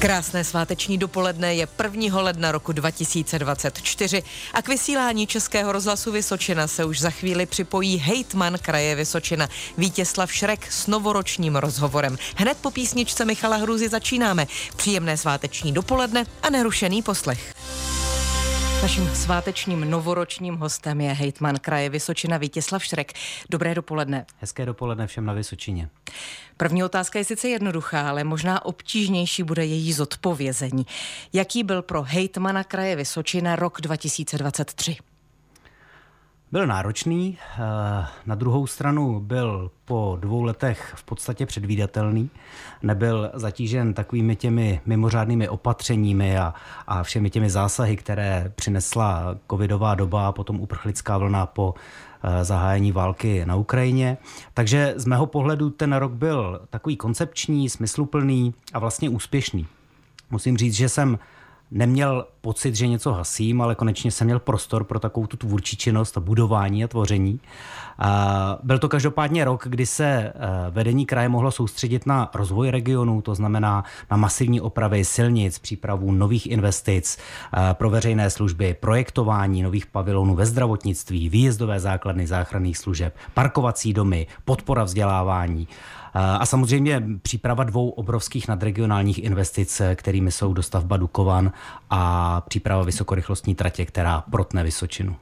[0.00, 2.22] Krásné sváteční dopoledne je 1.
[2.22, 4.22] ledna roku 2024
[4.54, 10.32] a k vysílání Českého rozhlasu Vysočina se už za chvíli připojí hejtman kraje Vysočina Vítězslav
[10.32, 12.18] Šrek s novoročním rozhovorem.
[12.36, 14.46] Hned po písničce Michala Hruzy začínáme.
[14.76, 17.54] Příjemné sváteční dopoledne a nerušený poslech.
[18.82, 23.12] Naším svátečním novoročním hostem je hejtman kraje Vysočina Vítězslav Šrek.
[23.50, 24.26] Dobré dopoledne.
[24.40, 25.88] Hezké dopoledne všem na Vysočině.
[26.56, 30.86] První otázka je sice jednoduchá, ale možná obtížnější bude její zodpovězení.
[31.32, 34.96] Jaký byl pro hejtmana kraje Vysočina rok 2023?
[36.52, 37.58] Byl náročný, eh,
[38.26, 42.30] na druhou stranu byl po dvou letech v podstatě předvídatelný.
[42.82, 46.54] Nebyl zatížen takovými těmi mimořádnými opatřeními a,
[46.86, 51.74] a všemi těmi zásahy, které přinesla covidová doba a potom uprchlická vlna po
[52.22, 54.18] eh, zahájení války na Ukrajině.
[54.54, 59.66] Takže z mého pohledu ten rok byl takový koncepční, smysluplný a vlastně úspěšný.
[60.30, 61.18] Musím říct, že jsem
[61.70, 66.16] neměl pocit, že něco hasím, ale konečně jsem měl prostor pro takovou tu tvůrčí činnost
[66.16, 67.40] a budování a tvoření.
[68.62, 70.32] Byl to každopádně rok, kdy se eh,
[70.70, 76.46] vedení kraje mohlo soustředit na rozvoj regionu, to znamená na masivní opravy silnic, přípravu nových
[76.46, 83.92] investic eh, pro veřejné služby, projektování nových pavilonů ve zdravotnictví, výjezdové základny záchranných služeb, parkovací
[83.92, 85.68] domy, podpora vzdělávání.
[86.14, 91.52] A samozřejmě příprava dvou obrovských nadregionálních investic, kterými jsou dostavba Dukovan
[91.90, 95.16] a příprava vysokorychlostní tratě, která protne Vysočinu.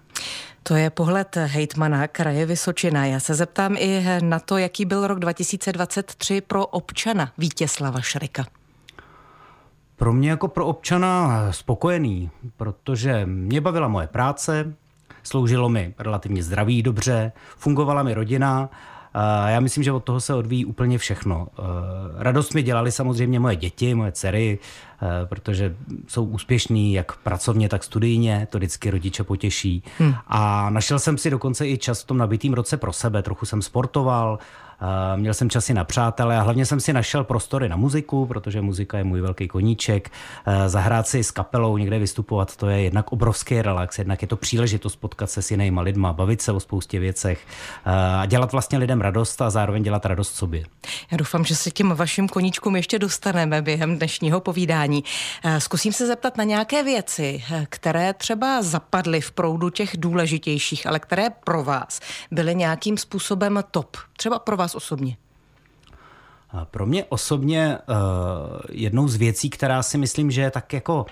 [0.62, 3.06] To je pohled hejtmana kraje Vysočina.
[3.06, 8.46] Já se zeptám i na to, jaký byl rok 2023 pro občana Vítězslava Šrika.
[9.96, 14.74] Pro mě jako pro občana spokojený, protože mě bavila moje práce,
[15.22, 18.70] sloužilo mi relativně zdraví, dobře, fungovala mi rodina
[19.48, 21.46] já myslím, že od toho se odvíjí úplně všechno.
[21.58, 21.62] Eh,
[22.16, 24.58] radost mi dělali samozřejmě moje děti, moje dcery,
[25.24, 29.82] protože jsou úspěšní jak pracovně, tak studijně, to vždycky rodiče potěší.
[29.98, 30.14] Hmm.
[30.26, 33.62] A našel jsem si dokonce i čas v tom nabitým roce pro sebe, trochu jsem
[33.62, 34.38] sportoval,
[34.80, 38.60] Eh, měl jsem časy na přátele a hlavně jsem si našel prostory na muziku, protože
[38.60, 40.10] muzika je můj velký koníček.
[40.46, 44.36] Eh, zahrát si s kapelou, někde vystupovat, to je jednak obrovský relax, jednak je to
[44.36, 47.46] příležitost potkat se s jinýma lidma, bavit se o spoustě věcech
[47.86, 50.64] eh, a dělat vlastně lidem radost a zároveň dělat radost sobě.
[51.10, 54.87] Já doufám, že se těm vašim koníčkům ještě dostaneme během dnešního povídání.
[55.58, 61.30] Zkusím se zeptat na nějaké věci, které třeba zapadly v proudu těch důležitějších, ale které
[61.30, 62.00] pro vás
[62.30, 63.96] byly nějakým způsobem top.
[64.16, 65.16] Třeba pro vás osobně?
[66.64, 67.94] Pro mě osobně uh,
[68.70, 71.06] jednou z věcí, která si myslím, že je tak jako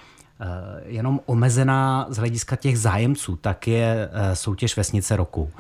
[0.84, 5.50] jenom omezená z hlediska těch zájemců, tak je soutěž Vesnice roku.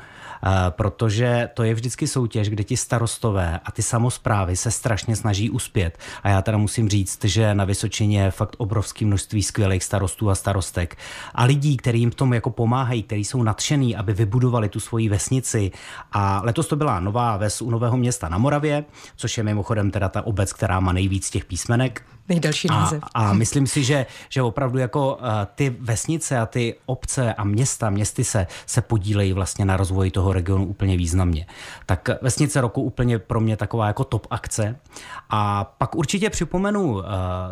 [0.42, 5.50] Uh, protože to je vždycky soutěž, kde ti starostové a ty samozprávy se strašně snaží
[5.50, 5.98] uspět.
[6.22, 10.34] A já teda musím říct, že na Vysočině je fakt obrovské množství skvělých starostů a
[10.34, 10.96] starostek
[11.34, 15.08] a lidí, kteří jim v tom jako pomáhají, kteří jsou nadšený, aby vybudovali tu svoji
[15.08, 15.70] vesnici.
[16.12, 18.84] A letos to byla nová ves u Nového města na Moravě,
[19.16, 23.02] což je mimochodem teda ta obec, která má nejvíc těch písmenek Nejdelší název.
[23.14, 25.22] A, a myslím si, že, že opravdu jako uh,
[25.54, 30.25] ty vesnice a ty obce a města, městy se, se podílejí vlastně na rozvoji toho
[30.32, 31.46] regionu úplně významně.
[31.86, 34.76] Tak vesnice roku úplně pro mě taková jako top akce.
[35.30, 37.02] A pak určitě připomenu uh,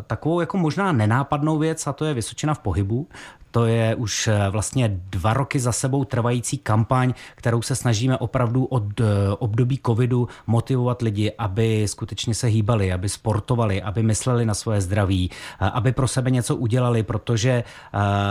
[0.06, 3.08] takovou jako možná nenápadnou věc a to je Vysočina v pohybu.
[3.54, 8.64] To je už eh, vlastně dva roky za sebou trvající kampaň, kterou se snažíme opravdu
[8.64, 9.04] od eh,
[9.38, 15.30] období covidu motivovat lidi, aby skutečně se hýbali, aby sportovali, aby mysleli na svoje zdraví,
[15.30, 17.64] eh, aby pro sebe něco udělali, protože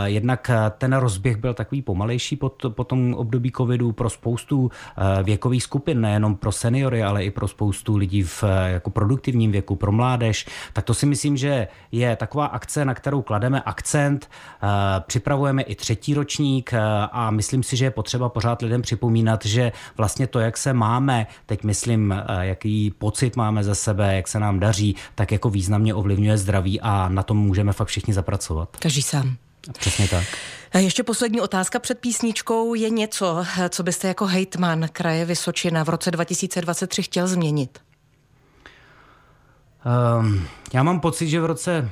[0.06, 4.72] jednak ten rozběh byl takový pomalejší po, po tom období covidu pro spoustu
[5.24, 9.92] věkových skupin, nejenom pro seniory, ale i pro spoustu lidí v jako produktivním věku, pro
[9.92, 10.46] mládež.
[10.74, 14.30] Tak to si myslím, že je taková akce, na kterou klademe akcent
[15.14, 16.80] Připravujeme i třetí ročník eh,
[17.12, 21.28] a myslím si, že je potřeba pořád lidem připomínat, že vlastně to, jak se máme,
[21.46, 25.94] teď myslím, eh, jaký pocit máme ze sebe, jak se nám daří, tak jako významně
[25.94, 28.78] ovlivňuje zdraví a na tom můžeme fakt všichni zapracovat.
[28.80, 29.36] Každý sám.
[29.80, 30.24] Přesně tak.
[30.72, 32.74] A ještě poslední otázka před písničkou.
[32.74, 37.80] Je něco, co byste jako hejtman kraje Vysočina v roce 2023 chtěl změnit?
[40.20, 41.90] Um, já mám pocit, že v roce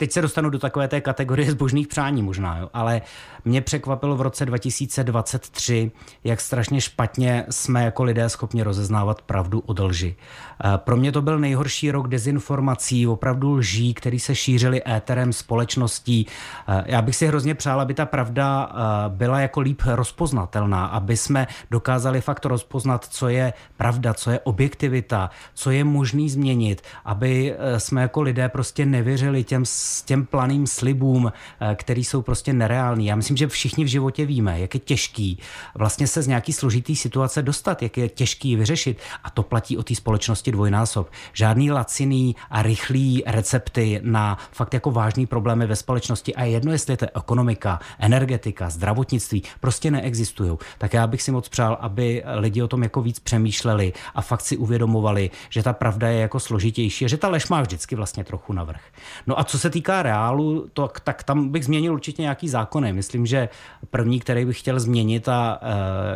[0.00, 3.02] teď se dostanu do takové té kategorie zbožných přání možná, jo, ale
[3.44, 5.90] mě překvapilo v roce 2023,
[6.24, 10.16] jak strašně špatně jsme jako lidé schopni rozeznávat pravdu od lži.
[10.64, 16.26] Eh, pro mě to byl nejhorší rok dezinformací, opravdu lží, který se šířily éterem společností.
[16.68, 18.72] Eh, já bych si hrozně přál, aby ta pravda
[19.08, 25.30] byla jako líp rozpoznatelná, aby jsme dokázali fakt rozpoznat, co je pravda, co je objektivita,
[25.54, 29.64] co je možný změnit, aby jsme jako lidé prostě nevěřili těm
[30.04, 33.06] těm planým slibům, eh, který jsou prostě nereální.
[33.06, 35.38] Já myslím, že všichni v životě víme, jak je těžký
[35.74, 38.98] vlastně se z nějaký složitý situace dostat, jak je těžký vyřešit.
[39.24, 41.10] A to platí o té společnosti dvojnásob.
[41.32, 46.92] Žádný laciný a rychlý recepty na fakt jako vážný problémy ve společnosti a jedno, jestli
[46.92, 50.58] je to ekonomika, energetika, zdravotnictví, prostě neexistují.
[50.78, 54.40] Tak já bych si moc přál, aby lidi o tom jako víc přemýšleli a fakt
[54.40, 58.52] si uvědomovali, že ta pravda je jako složitější že ta lež má vždycky vlastně trochu
[58.52, 58.80] navrh.
[59.26, 62.92] No a co se týká reálu, to, tak tam bych změnil určitě nějaký zákony.
[62.92, 63.48] Myslím, že
[63.90, 65.68] první, který bych chtěl změnit a uh,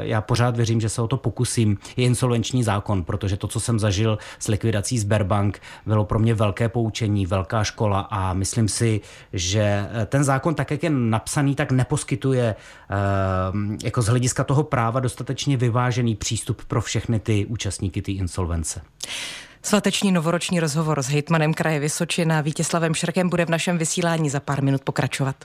[0.03, 3.79] já pořád věřím, že se o to pokusím, je insolvenční zákon, protože to, co jsem
[3.79, 9.01] zažil s likvidací Sberbank, bylo pro mě velké poučení, velká škola a myslím si,
[9.33, 14.63] že eh, ten zákon, tak jak je napsaný, tak neposkytuje uh, jako z hlediska toho
[14.63, 18.81] práva dostatečně vyvážený přístup pro všechny ty účastníky té insolvence.
[19.67, 24.63] Svateční novoroční rozhovor s hejtmanem kraje Vysočina Vítězslavem Šrkem bude v našem vysílání za pár
[24.63, 25.37] minut pokračovat.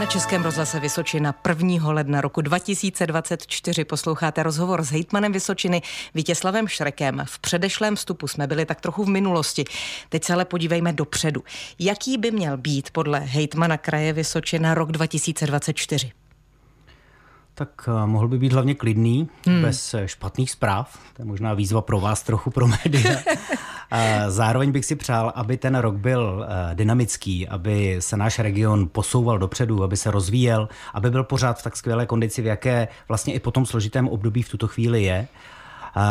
[0.00, 1.92] Na Českém rozhlase Vysočina 1.
[1.92, 5.82] ledna roku 2024 posloucháte rozhovor s hejtmanem Vysočiny
[6.14, 7.22] Vítězslavem Šrekem.
[7.24, 9.64] V předešlém vstupu jsme byli tak trochu v minulosti.
[10.08, 11.42] Teď se ale podívejme dopředu.
[11.78, 16.12] Jaký by měl být podle hejtmana kraje Vysočina rok 2024?
[17.54, 19.62] Tak uh, mohl by být hlavně klidný, hmm.
[19.62, 20.98] bez eh, špatných zpráv.
[21.12, 23.18] To je možná výzva pro vás trochu pro média.
[24.28, 29.38] Zároveň bych si přál, aby ten rok byl uh, dynamický, aby se náš region posouval
[29.38, 33.40] dopředu, aby se rozvíjel, aby byl pořád v tak skvělé kondici, v jaké vlastně i
[33.40, 35.28] po tom složitém období v tuto chvíli je.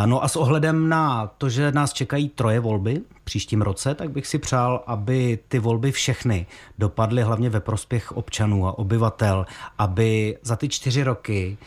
[0.05, 4.27] No a s ohledem na to, že nás čekají troje volby příštím roce, tak bych
[4.27, 6.45] si přál, aby ty volby všechny
[6.77, 9.45] dopadly hlavně ve prospěch občanů a obyvatel,
[9.77, 11.57] aby za ty čtyři roky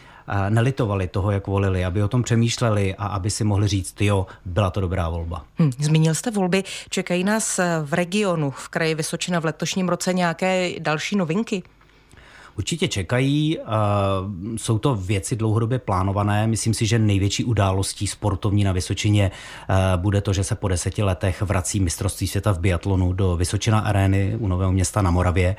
[0.49, 4.70] nelitovali toho, jak volili, aby o tom přemýšleli a aby si mohli říct, jo, byla
[4.70, 5.44] to dobrá volba.
[5.58, 6.62] Hmm, zmínil jste volby.
[6.90, 11.62] Čekají nás v regionu, v kraji Vysočina v letošním roce nějaké další novinky?
[12.58, 13.58] Určitě čekají.
[14.56, 16.46] Jsou to věci dlouhodobě plánované.
[16.46, 19.30] Myslím si, že největší událostí sportovní na Vysočině
[19.96, 24.36] bude to, že se po deseti letech vrací mistrovství světa v biatlonu do Vysočina arény
[24.38, 25.56] u Nového města na Moravě.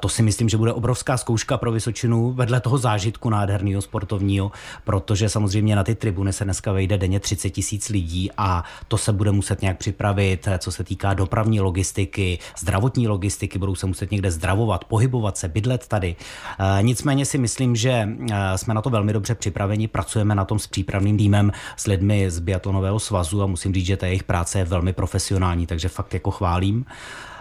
[0.00, 4.52] To si myslím, že bude obrovská zkouška pro Vysočinu vedle toho zážitku nádherného sportovního,
[4.84, 9.12] protože samozřejmě na ty tribuny se dneska vejde denně 30 tisíc lidí a to se
[9.12, 14.30] bude muset nějak připravit, co se týká dopravní logistiky, zdravotní logistiky, budou se muset někde
[14.30, 16.16] zdravovat, pohybovat se, bydlet tady.
[16.58, 20.58] Eh, nicméně si myslím, že eh, jsme na to velmi dobře připraveni, pracujeme na tom
[20.58, 24.58] s přípravným týmem, s lidmi z Biatlonového svazu a musím říct, že ta jejich práce
[24.58, 26.84] je velmi profesionální, takže fakt jako chválím.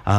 [0.08, 0.14] Uh,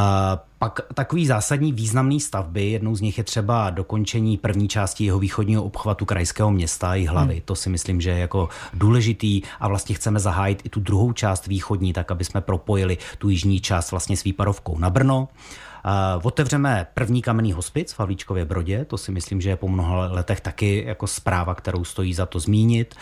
[0.58, 5.64] pak takový zásadní významný stavby, jednou z nich je třeba dokončení první části jeho východního
[5.64, 7.34] obchvatu krajského města i hlavy.
[7.34, 7.42] Hmm.
[7.44, 11.46] To si myslím, že je jako důležitý a vlastně chceme zahájit i tu druhou část
[11.46, 15.20] východní, tak aby jsme propojili tu jižní část vlastně s výparovkou na Brno.
[15.20, 15.28] Uh,
[16.22, 20.40] Otevřeme první kamenný hospic v Havlíčkově Brodě, to si myslím, že je po mnoha letech
[20.40, 22.94] taky jako zpráva, kterou stojí za to zmínit.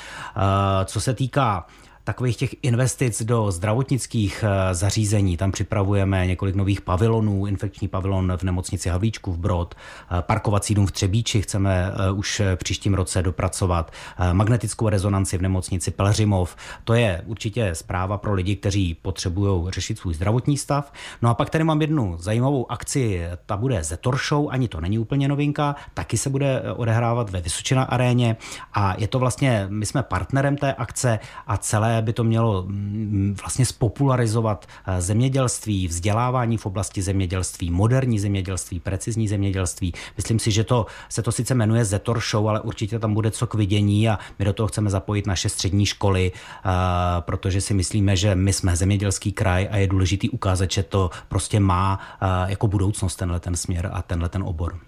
[0.85, 1.67] Co se týká
[2.07, 5.37] takových těch investic do zdravotnických eh, zařízení.
[5.37, 10.87] Tam připravujeme několik nových pavilonů, infekční pavilon v nemocnici Havlíčku v Brod, eh, parkovací dům
[10.87, 13.93] v Třebíči chceme eh, už v příštím roce dopracovat,
[14.33, 16.57] magnetickou rezonanci v nemocnici Pelřimov.
[16.85, 20.93] To je určitě zpráva pro lidi, kteří potřebují řešit svůj zdravotní stav.
[21.23, 23.99] No a pak tady mám jednu zajímavou akci, ta bude ze
[24.29, 28.37] Show, ani to není úplně novinka, taky se bude odehrávat ve Vysočina aréně
[28.75, 33.37] a je to vlastně, my jsme partnerem té akce a celé by to mělo mm,
[33.41, 39.95] vlastně spopularizovat eh, zemědělství, vzdělávání v oblasti zemědělství, moderní zemědělství, precizní zemědělství.
[40.17, 43.47] Myslím si, že to se to sice jmenuje Zetor Show, ale určitě tam bude co
[43.47, 46.71] k vidění a my do toho chceme zapojit naše střední školy, eh,
[47.21, 51.61] protože si myslíme, že my jsme zemědělský kraj a je důležitý ukázat, že to prostě
[51.61, 54.79] má eh, jako budoucnost tenhle ten směr a tenhle ten obor.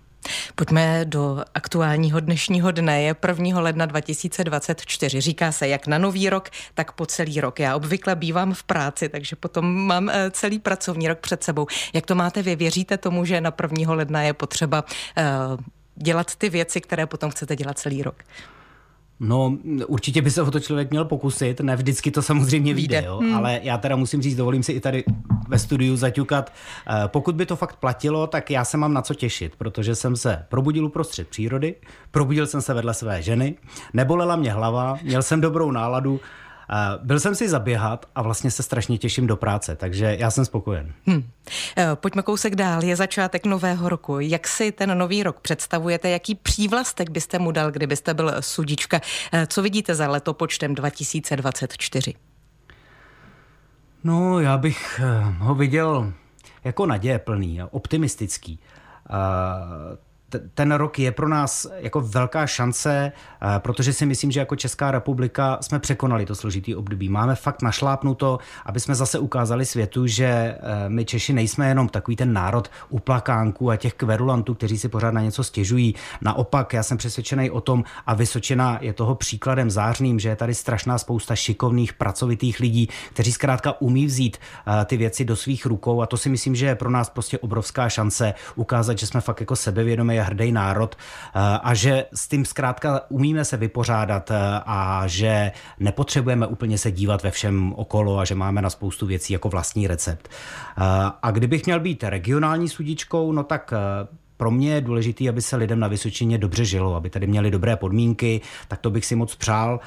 [0.55, 3.03] Pojďme do aktuálního dnešního dne.
[3.03, 3.61] Je 1.
[3.61, 5.21] ledna 2024.
[5.21, 7.61] Říká se jak na nový rok, tak po celý rok.
[7.61, 11.67] Já obvykle bývám v práci, takže potom mám eh, celý pracovní rok před sebou.
[11.93, 12.57] Jak to máte vy?
[12.57, 13.95] Věříte tomu, že na 1.
[13.95, 15.25] ledna je potřeba uh,
[15.97, 18.15] dělat ty věci, které potom chcete dělat celý rok?
[19.21, 19.57] No,
[19.87, 23.19] určitě by se o to člověk měl pokusit, ne vždycky to samozřejmě vyjde, jo?
[23.19, 23.35] Hmm.
[23.35, 25.05] ale já teda musím říct, dovolím si i tady
[25.49, 26.52] ve studiu zaťukat.
[27.07, 30.47] Pokud by to fakt platilo, tak já se mám na co těšit, protože jsem se
[30.49, 31.75] probudil uprostřed přírody,
[32.11, 33.55] probudil jsem se vedle své ženy,
[33.93, 36.21] nebolela mě hlava, měl jsem dobrou náladu,
[37.02, 40.93] byl jsem si zaběhat a vlastně se strašně těším do práce, takže já jsem spokojen.
[41.07, 41.31] Hmm.
[41.95, 44.21] Pojďme kousek dál, je začátek nového roku.
[44.21, 46.09] Jak si ten nový rok představujete?
[46.09, 49.00] Jaký přívlastek byste mu dal, kdybyste byl sudička?
[49.47, 52.14] Co vidíte za letopočtem 2024?
[54.09, 56.12] No, já bych e, ho viděl
[56.65, 58.59] jako naděje plný, optimistický
[60.55, 64.91] ten rok je pro nás jako velká šance, eh, protože si myslím, že jako Česká
[64.91, 67.09] republika jsme překonali to složitý období.
[67.09, 70.59] Máme fakt našlápnuto, aby jsme zase ukázali světu, že eh,
[70.89, 75.21] my Češi nejsme jenom takový ten národ uplakánků a těch kverulantů, kteří si pořád na
[75.21, 75.95] něco stěžují.
[76.21, 80.55] Naopak, já jsem přesvědčený o tom, a Vysočina je toho příkladem zářným, že je tady
[80.55, 86.03] strašná spousta šikovných, pracovitých lidí, kteří zkrátka umí vzít eh, ty věci do svých rukou
[86.03, 89.41] a to si myslím, že je pro nás prostě obrovská šance ukázat, že jsme fakt
[89.41, 94.35] jako sebevědomí je hrdý národ eh, a že s tím zkrátka umíme se vypořádat eh,
[94.67, 99.33] a že nepotřebujeme úplně se dívat ve všem okolo a že máme na spoustu věcí
[99.33, 100.29] jako vlastní recept.
[100.29, 100.83] Eh,
[101.23, 103.75] a kdybych měl být regionální sudičkou, no tak
[104.37, 107.77] pro mě je důležité, aby se lidem na Vysočině dobře žilo, aby tady měli dobré
[107.77, 109.81] podmínky, tak to bych si moc přál,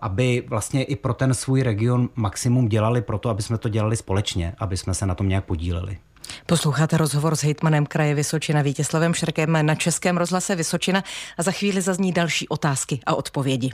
[0.00, 3.96] aby vlastně i pro ten svůj region maximum dělali pro to, aby jsme to dělali
[3.96, 5.98] společně, aby jsme se na tom nějak podíleli.
[6.46, 11.04] Posloucháte rozhovor s hejtmanem kraje Vysočina Vítězslavem Šrkem na Českém rozhlase Vysočina
[11.38, 13.70] a za chvíli zazní další otázky a odpovědi.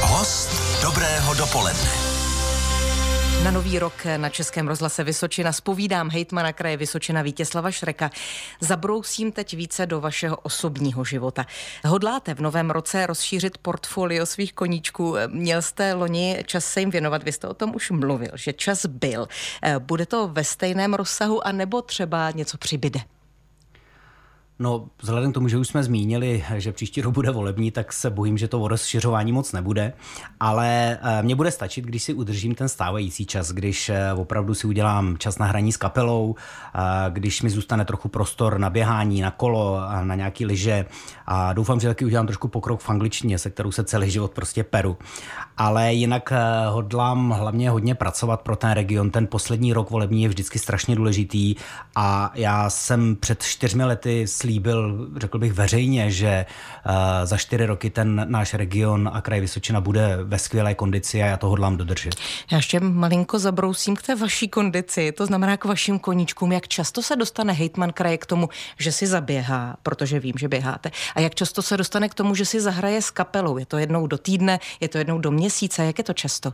[0.00, 2.15] Host dobrého dopoledne.
[3.44, 8.10] Na nový rok na Českém rozhlase Vysočina spovídám hejtmana kraje Vysočina Vítězslava Šreka.
[8.60, 11.46] Zabrousím teď více do vašeho osobního života.
[11.84, 15.16] Hodláte v novém roce rozšířit portfolio svých koníčků.
[15.26, 18.86] Měl jste loni čas se jim věnovat, vy jste o tom už mluvil, že čas
[18.86, 19.28] byl.
[19.78, 23.00] Bude to ve stejném rozsahu, anebo třeba něco přibyde?
[24.58, 28.10] No, vzhledem k tomu, že už jsme zmínili, že příští rok bude volební, tak se
[28.10, 29.92] bojím, že to o rozšiřování moc nebude.
[30.40, 34.66] Ale eh, mně bude stačit, když si udržím ten stávající čas, když eh, opravdu si
[34.66, 36.34] udělám čas na hraní s kapelou,
[36.74, 40.86] eh, když mi zůstane trochu prostor na běhání, na kolo, na nějaký lyže.
[41.26, 44.64] A doufám, že taky udělám trošku pokrok v angličtině, se kterou se celý život prostě
[44.64, 44.96] peru.
[45.56, 46.32] Ale jinak
[46.68, 49.10] hodlám hlavně hodně pracovat pro ten region.
[49.10, 51.54] Ten poslední rok volební je vždycky strašně důležitý
[51.94, 56.46] a já jsem před čtyřmi lety slíbil, řekl bych veřejně, že
[56.86, 56.92] uh,
[57.24, 61.36] za čtyři roky ten náš region a kraj Vysočina bude ve skvělé kondici a já
[61.36, 62.14] to hodlám dodržet.
[62.50, 66.52] Já ještě malinko zabrousím k té vaší kondici, to znamená k vašim koníčkům.
[66.52, 68.48] Jak často se dostane hejtman kraje k tomu,
[68.78, 72.44] že si zaběhá, protože vím, že běháte, a jak často se dostane k tomu, že
[72.44, 73.58] si zahraje s kapelou?
[73.58, 76.52] Je to jednou do týdne, je to jednou do měsíce, jak je to často?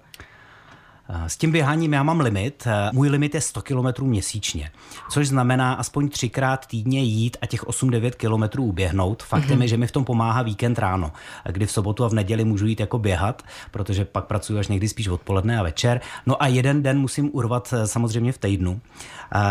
[1.08, 2.66] Eh, s tím běháním já mám limit.
[2.66, 4.70] Eh, můj limit je 100 km měsíčně,
[5.10, 9.22] což znamená aspoň třikrát týdně jít a těch 8-9 km uběhnout.
[9.22, 9.62] Faktem mm-hmm.
[9.62, 11.12] je, že mi v tom pomáhá víkend ráno,
[11.50, 14.88] kdy v sobotu a v neděli můžu jít jako běhat, protože pak pracuji až někdy
[14.88, 16.00] spíš odpoledne a večer.
[16.26, 18.80] No a jeden den musím urvat eh, samozřejmě v týdnu.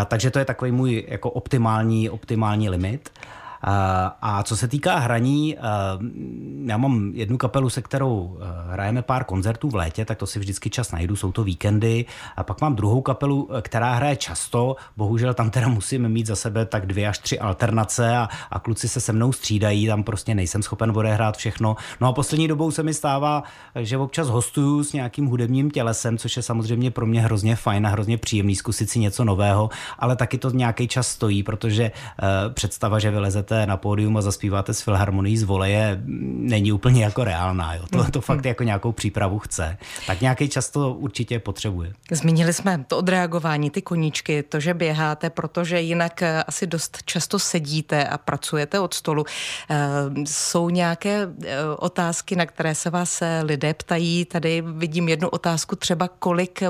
[0.05, 3.09] Takže to je takový můj jako optimální, optimální limit.
[3.63, 5.57] A co se týká hraní,
[6.65, 8.37] já mám jednu kapelu, se kterou
[8.69, 12.05] hrajeme pár koncertů v létě, tak to si vždycky čas najdu, jsou to víkendy.
[12.35, 16.65] A pak mám druhou kapelu, která hraje často, bohužel tam teda musím mít za sebe
[16.65, 20.63] tak dvě až tři alternace a, a kluci se se mnou střídají, tam prostě nejsem
[20.63, 21.75] schopen odehrát všechno.
[22.01, 23.43] No a poslední dobou se mi stává,
[23.75, 27.89] že občas hostuju s nějakým hudebním tělesem, což je samozřejmě pro mě hrozně fajn a
[27.89, 31.91] hrozně příjemný zkusit si něco nového, ale taky to nějaký čas stojí, protože
[32.53, 37.23] představa, že vylezete vyjdete na pódium a zaspíváte s filharmonií z voleje, není úplně jako
[37.23, 37.75] reálná.
[37.75, 37.83] Jo.
[37.89, 39.77] To, to fakt jako nějakou přípravu chce.
[40.07, 41.93] Tak nějaký čas to určitě potřebuje.
[42.11, 47.39] Zmínili jsme to odreagování, ty koníčky, to, že běháte, protože jinak eh, asi dost často
[47.39, 49.25] sedíte a pracujete od stolu.
[49.69, 49.77] Eh,
[50.25, 54.25] jsou nějaké eh, otázky, na které se vás lidé ptají?
[54.25, 56.63] Tady vidím jednu otázku, třeba kolik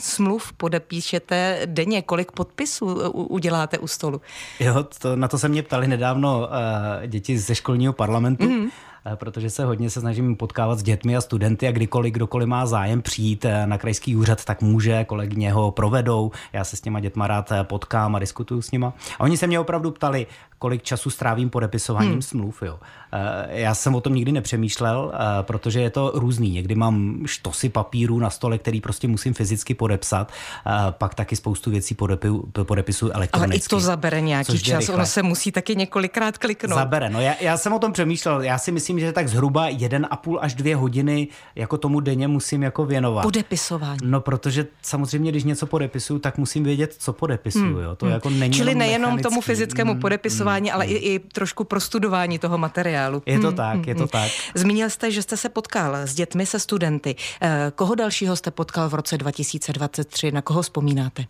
[0.00, 2.02] smluv podepíšete denně?
[2.02, 4.20] Kolik podpisů uděláte u stolu?
[4.60, 8.48] Jo, to, na to se mě ptali nedávno uh, děti ze školního parlamentu.
[8.48, 8.68] Mm.
[9.14, 13.02] Protože se hodně se snažím potkávat s dětmi a studenty a kdykoliv kdokoliv má zájem
[13.02, 16.30] přijít eh, na krajský úřad, tak může, kolegyně ho provedou.
[16.52, 18.94] Já se s těma dětma rád potkám a diskutuju s nima.
[19.18, 20.26] A oni se mě opravdu ptali,
[20.58, 22.22] kolik času strávím podepisováním hmm.
[22.22, 22.62] smluv.
[22.62, 22.78] Jo.
[23.16, 26.50] Eh, já jsem o tom nikdy nepřemýšlel, eh, protože je to různý.
[26.50, 30.32] Někdy mám štosy papíru na stole, který prostě musím fyzicky podepsat,
[30.66, 33.52] eh, pak taky spoustu věcí podepisu, podepisu elektronicky.
[33.52, 36.78] Ale i to zabere nějaký čas, ono se musí taky několikrát kliknout.
[36.78, 40.06] Zabere, no já, já jsem o tom přemýšlel, já si myslím, že tak zhruba jeden
[40.10, 43.22] a půl až dvě hodiny jako tomu denně musím jako věnovat.
[43.22, 43.98] Podepisování.
[44.04, 47.74] No, protože samozřejmě, když něco podepisuju, tak musím vědět, co podepisuju.
[47.74, 47.84] Hmm.
[47.84, 47.96] Jo?
[47.96, 48.12] To hmm.
[48.12, 49.28] jako není Čili jenom nejenom mechanický.
[49.28, 50.00] tomu fyzickému hmm.
[50.00, 50.74] podepisování, hmm.
[50.74, 53.05] ale i, i trošku prostudování toho materiálu.
[53.26, 53.56] Je to hmm.
[53.56, 54.08] tak, je to hmm.
[54.08, 54.30] tak.
[54.54, 57.16] Zmínil jste, že jste se potkal s dětmi, se studenty.
[57.40, 60.32] Eh, koho dalšího jste potkal v roce 2023?
[60.32, 61.24] Na koho vzpomínáte?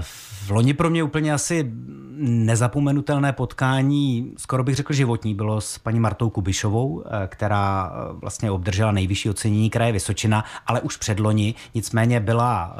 [0.00, 1.72] V loni pro mě úplně asi
[2.20, 8.50] nezapomenutelné potkání, skoro bych řekl životní, bylo s paní Martou Kubišovou, eh, která eh, vlastně
[8.50, 12.76] obdržela nejvyšší ocenění kraje Vysočina, ale už před loni, nicméně byla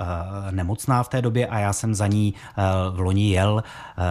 [0.49, 2.35] eh, nemocná v té době a já jsem za ní
[2.91, 3.65] v loni jel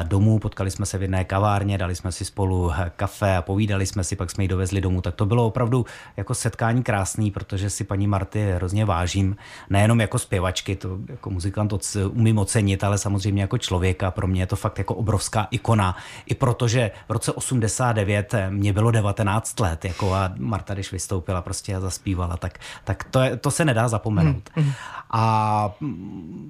[0.03, 4.03] domů, potkali jsme se v jedné kavárně, dali jsme si spolu kafe a povídali jsme
[4.03, 5.85] si, pak jsme ji dovezli domů, tak to bylo opravdu
[6.17, 9.35] jako setkání krásný, protože si paní Marty hrozně vážím,
[9.69, 11.73] nejenom jako zpěvačky, to jako muzikant
[12.11, 14.11] umím ocenit, ale samozřejmě jako člověka.
[14.11, 15.95] Pro mě je to fakt jako obrovská ikona.
[16.25, 21.75] I protože v roce 89 mě bylo 19 let jako a Marta, když vystoupila prostě
[21.75, 24.49] a zaspívala, tak, tak to, je, to se nedá zapomenout.
[24.55, 24.71] Hmm.
[25.11, 25.71] A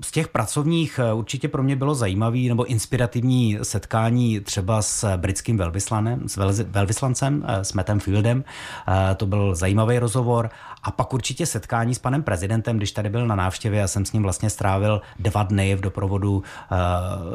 [0.03, 5.57] z těch pracovních eh, určitě pro mě bylo zajímavý nebo inspirativní setkání třeba s britským
[5.57, 8.43] velvyslanem, s velvyslancem, eh, s Mattem Fieldem.
[8.87, 10.49] Eh, to byl zajímavý rozhovor.
[10.83, 14.11] A pak určitě setkání s panem prezidentem, když tady byl na návštěvě, já jsem s
[14.11, 16.43] ním vlastně strávil dva dny v doprovodu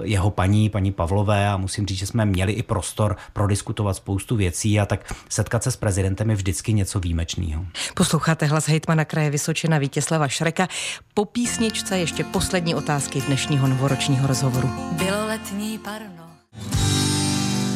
[0.02, 4.80] jeho paní, paní Pavlové a musím říct, že jsme měli i prostor prodiskutovat spoustu věcí
[4.80, 7.66] a tak setkat se s prezidentem je vždycky něco výjimečného.
[7.94, 10.68] Posloucháte hlas hejtmana kraje Vysočina Vítězslava Šreka.
[11.14, 14.70] Po písničce ještě poslední otázky dnešního novoročního rozhovoru.
[14.92, 16.24] Bylo letní parno.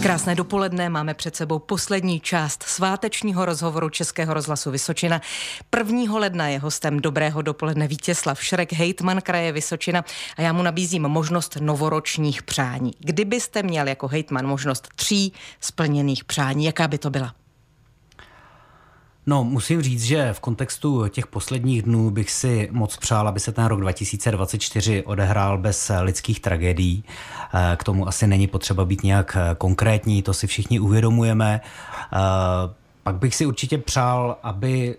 [0.03, 5.21] Krásné dopoledne, máme před sebou poslední část svátečního rozhovoru Českého rozhlasu Vysočina.
[5.79, 6.19] 1.
[6.19, 10.05] ledna je hostem Dobrého dopoledne Vítězslav Šrek, hejtman kraje Vysočina
[10.37, 12.93] a já mu nabízím možnost novoročních přání.
[12.99, 17.35] Kdybyste měl jako hejtman možnost tří splněných přání, jaká by to byla?
[19.29, 23.53] No, musím říct, že v kontextu těch posledních dnů bych si moc přál, aby se
[23.53, 27.05] ten rok 2024 odehrál bez lidských tragédií.
[27.55, 31.61] Eh, k tomu asi není potřeba být nějak eh, konkrétní, to si všichni uvědomujeme.
[31.61, 32.19] Eh,
[33.03, 34.97] pak bych si určitě přál, aby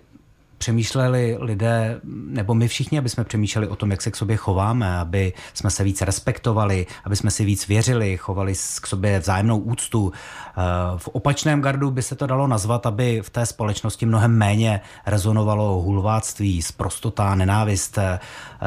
[0.59, 4.97] přemýšleli lidé, nebo my všichni, aby jsme přemýšleli o tom, jak se k sobě chováme,
[4.97, 10.11] aby jsme se víc respektovali, aby jsme si víc věřili, chovali k sobě vzájemnou úctu.
[10.13, 10.61] Eh,
[10.97, 15.81] v opačném gardu by se to dalo nazvat, aby v té společnosti mnohem méně rezonovalo
[15.81, 18.19] hulváctví, sprostota, nenávist, eh,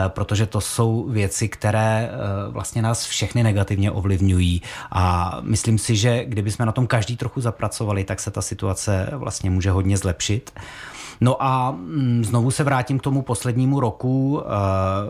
[0.09, 2.17] protože to jsou věci, které eh,
[2.51, 7.41] vlastně nás všechny negativně ovlivňují a myslím si, že kdyby jsme na tom každý trochu
[7.41, 10.51] zapracovali, tak se ta situace vlastně může hodně zlepšit.
[11.23, 14.43] No a mm, znovu se vrátím k tomu poslednímu roku.
[14.43, 14.49] Eh,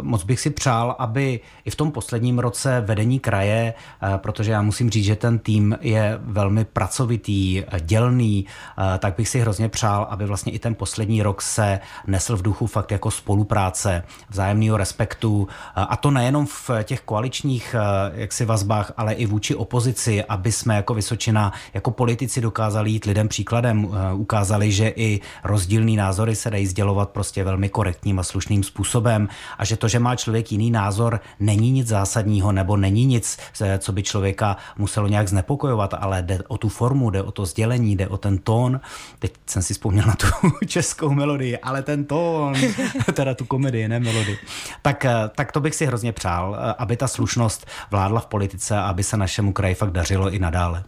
[0.00, 4.62] moc bych si přál, aby i v tom posledním roce vedení kraje, eh, protože já
[4.62, 10.06] musím říct, že ten tým je velmi pracovitý, dělný, eh, tak bych si hrozně přál,
[10.10, 15.48] aby vlastně i ten poslední rok se nesl v duchu fakt jako spolupráce, vzájemného respektu
[15.74, 17.74] a to nejenom v těch koaličních
[18.14, 23.28] jaksi vazbách, ale i vůči opozici, aby jsme jako Vysočina, jako politici dokázali jít lidem
[23.28, 29.28] příkladem, ukázali, že i rozdílný názory se dají sdělovat prostě velmi korektním a slušným způsobem
[29.58, 33.38] a že to, že má člověk jiný názor, není nic zásadního nebo není nic,
[33.78, 37.96] co by člověka muselo nějak znepokojovat, ale jde o tu formu, jde o to sdělení,
[37.96, 38.80] jde o ten tón.
[39.18, 40.26] Teď jsem si vzpomněl na tu
[40.66, 42.54] českou melodii, ale ten tón,
[43.14, 44.38] teda tu komedii, ne melodii.
[44.82, 49.02] Tak, tak to bych si hrozně přál, aby ta slušnost vládla v politice a aby
[49.02, 50.84] se našemu kraji fakt dařilo i nadále.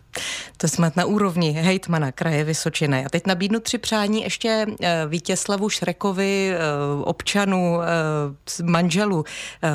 [0.57, 2.99] To jsme na úrovni hejtmana kraje Vysočina.
[2.99, 6.59] A teď nabídnu tři přání ještě eh, Vítězslavu Šrekovi, eh,
[7.05, 9.25] občanů, eh, manželů,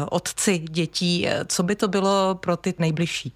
[0.09, 1.27] otci dětí.
[1.47, 3.33] Co by to bylo pro ty nejbližší?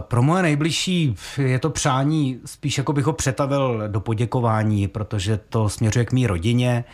[0.00, 5.68] Pro moje nejbližší je to přání, spíš jako bych ho přetavil do poděkování, protože to
[5.68, 6.84] směřuje k mý rodině,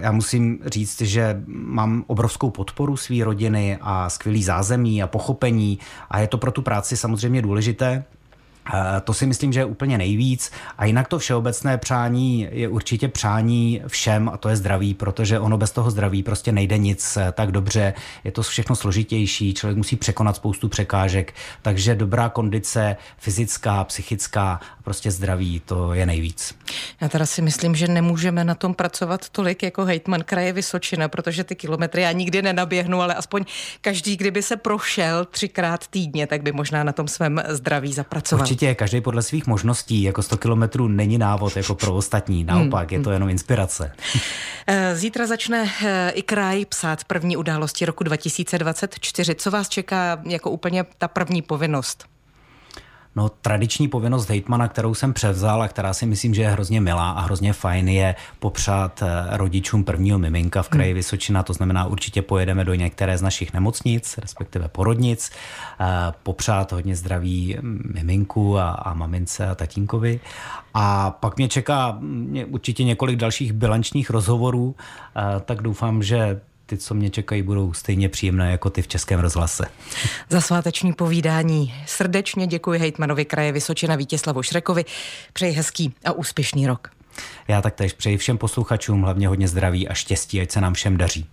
[0.00, 5.78] já musím říct, že mám obrovskou podporu své rodiny a skvělý zázemí a pochopení
[6.10, 8.04] a je to pro tu práci samozřejmě důležité.
[9.04, 10.50] To si myslím, že je úplně nejvíc.
[10.78, 15.58] A jinak to všeobecné přání je určitě přání všem a to je zdraví, protože ono
[15.58, 17.94] bez toho zdraví prostě nejde nic tak dobře.
[18.24, 25.10] Je to všechno složitější, člověk musí překonat spoustu překážek, takže dobrá kondice, fyzická, psychická, prostě
[25.10, 26.54] zdraví, to je nejvíc.
[27.00, 31.44] Já teda si myslím, že nemůžeme na tom pracovat tolik jako hejtman kraje Vysočina, protože
[31.44, 33.44] ty kilometry já nikdy nenaběhnu, ale aspoň
[33.80, 38.42] každý, kdyby se prošel třikrát týdně, tak by možná na tom svém zdraví zapracoval.
[38.42, 43.00] Určitě, každý podle svých možností, jako 100 kilometrů není návod jako pro ostatní, naopak, hmm.
[43.00, 43.92] je to jenom inspirace.
[44.66, 49.34] Eh, zítra začne eh, i kraj psát první události roku 2024.
[49.34, 52.04] Co vás čeká jako úplně ta první povinnost?
[53.16, 57.10] No, tradiční povinnost hejtmana, kterou jsem převzal a která si myslím, že je hrozně milá
[57.10, 60.96] a hrozně fajn, je popřát eh, rodičům prvního miminka v kraji hmm.
[60.96, 61.42] Vysočina.
[61.42, 65.30] To znamená, určitě pojedeme do některé z našich nemocnic, respektive porodnic,
[65.80, 65.84] eh,
[66.22, 70.20] popřát hodně zdraví mm, miminku a, a mamince a tatínkovi.
[70.74, 74.74] A pak mě čeká mm, určitě několik dalších bilančních rozhovorů,
[75.16, 79.20] eh, tak doufám, že ty, co mě čekají, budou stejně příjemné jako ty v Českém
[79.20, 79.64] rozhlase.
[80.28, 84.84] Za sváteční povídání srdečně děkuji hejtmanovi kraje Vysočina Vítězslavu Šrekovi.
[85.32, 86.88] Přeji hezký a úspěšný rok.
[87.48, 91.26] Já taktéž přeji všem posluchačům hlavně hodně zdraví a štěstí, ať se nám všem daří.